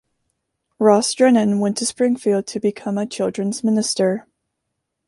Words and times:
Ross 0.79 1.13
Drennan 1.13 1.59
went 1.59 1.77
to 1.77 1.85
Springfield 1.85 2.47
to 2.47 2.59
become 2.59 2.97
a 2.97 3.05
children's 3.05 3.63
minister. 3.63 4.25